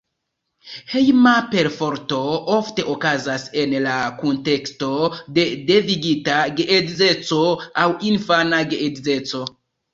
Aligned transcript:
Hejma 0.93 1.33
perforto 1.51 2.21
ofte 2.55 2.85
okazas 2.95 3.45
en 3.65 3.77
la 3.89 3.99
kunteksto 4.23 4.91
de 5.37 5.47
devigita 5.69 6.41
geedzeco 6.63 7.41
aŭ 7.87 7.89
infana 8.15 8.67
geedzeco. 8.77 9.49